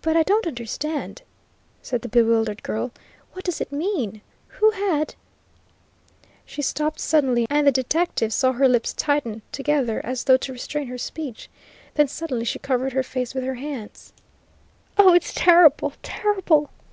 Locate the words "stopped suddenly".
6.62-7.44